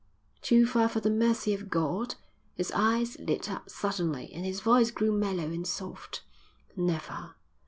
"Too 0.41 0.65
far 0.65 0.89
for 0.89 0.99
the 0.99 1.11
mercy 1.11 1.53
of 1.53 1.69
God?" 1.69 2.15
His 2.55 2.71
eyes 2.71 3.19
lit 3.19 3.51
up 3.51 3.69
suddenly 3.69 4.33
and 4.33 4.43
his 4.43 4.59
voice 4.59 4.89
grew 4.89 5.11
mellow 5.11 5.43
and 5.51 5.67
soft. 5.67 6.23
"Never. 6.75 7.35